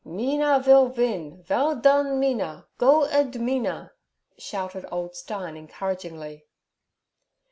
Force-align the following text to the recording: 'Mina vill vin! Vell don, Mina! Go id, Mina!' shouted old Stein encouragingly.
'Mina 0.03 0.59
vill 0.59 0.87
vin! 0.89 1.43
Vell 1.43 1.75
don, 1.75 2.19
Mina! 2.19 2.65
Go 2.79 3.03
id, 3.05 3.39
Mina!' 3.39 3.91
shouted 4.35 4.83
old 4.91 5.15
Stein 5.15 5.55
encouragingly. 5.55 6.47